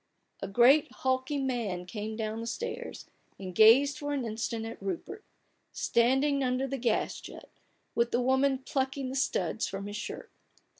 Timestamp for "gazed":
3.53-3.99